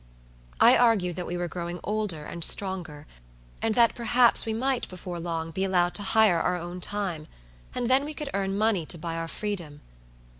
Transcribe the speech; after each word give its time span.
I 0.59 0.75
argued 0.75 1.15
that 1.17 1.27
we 1.27 1.37
were 1.37 1.47
growing 1.47 1.79
older 1.83 2.23
and 2.25 2.43
stronger, 2.43 3.05
and 3.61 3.75
that 3.75 3.93
perhaps 3.93 4.47
we 4.47 4.51
might, 4.53 4.89
before 4.89 5.19
long, 5.19 5.51
be 5.51 5.63
allowed 5.63 5.93
to 5.93 6.01
hire 6.17 6.39
our 6.39 6.57
own 6.57 6.81
time, 6.81 7.27
and 7.75 7.87
then 7.87 8.03
we 8.03 8.15
could 8.15 8.31
earn 8.33 8.57
money 8.57 8.83
to 8.87 8.97
buy 8.97 9.15
our 9.15 9.27
freedom. 9.27 9.81